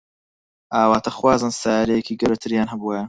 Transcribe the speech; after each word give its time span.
ئاواتەخوازن 0.75 1.51
سەیارەیەکی 1.61 2.19
گەورەتریان 2.21 2.67
هەبوایە. 2.73 2.99